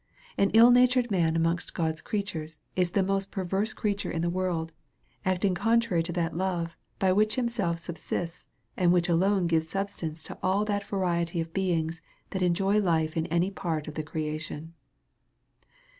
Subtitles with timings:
[0.35, 4.73] An ill natured man amongst God's creatures is the most perverse creature in the world,
[5.25, 10.39] acting contrary to that love, by which himself subsists, and which alone gives subsistence to
[10.41, 12.01] all that variety of beings,
[12.31, 14.73] that enjoy life in any part of the creation.